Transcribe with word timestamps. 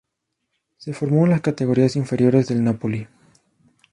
Se 0.77 0.93
formó 0.93 1.25
en 1.25 1.29
las 1.29 1.41
categorías 1.41 1.95
inferiores 1.95 2.47
del 2.47 2.63
Napoli. 2.63 3.07